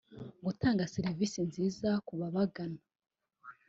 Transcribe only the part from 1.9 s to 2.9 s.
ku babagana